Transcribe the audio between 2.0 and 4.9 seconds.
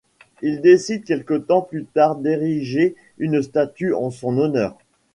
d’ériger une statue en son honneur.